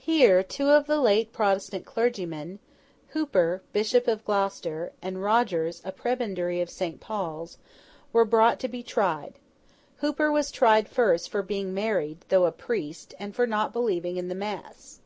Here, 0.00 0.42
two 0.42 0.70
of 0.70 0.88
the 0.88 1.00
late 1.00 1.32
Protestant 1.32 1.86
clergymen, 1.86 2.58
Hooper, 3.10 3.62
Bishop 3.72 4.08
of 4.08 4.24
Gloucester, 4.24 4.90
and 5.00 5.22
Rogers, 5.22 5.80
a 5.84 5.92
Prebendary 5.92 6.60
of 6.60 6.68
St. 6.68 6.98
Paul's, 6.98 7.56
were 8.12 8.24
brought 8.24 8.58
to 8.58 8.66
be 8.66 8.82
tried. 8.82 9.34
Hooper 9.98 10.32
was 10.32 10.50
tried 10.50 10.88
first 10.88 11.30
for 11.30 11.40
being 11.42 11.72
married, 11.72 12.24
though 12.30 12.46
a 12.46 12.50
priest, 12.50 13.14
and 13.16 13.32
for 13.32 13.46
not 13.46 13.72
believing 13.72 14.16
in 14.16 14.26
the 14.26 14.34
mass. 14.34 14.98